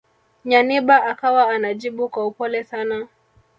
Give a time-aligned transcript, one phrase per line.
[0.45, 3.07] Nyanibah akawa anajibu kwa upole sana